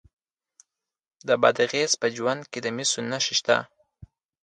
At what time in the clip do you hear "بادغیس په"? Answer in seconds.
1.41-2.07